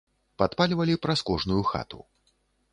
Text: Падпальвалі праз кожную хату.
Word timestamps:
Падпальвалі 0.41 0.95
праз 1.05 1.19
кожную 1.29 1.61
хату. 1.73 2.03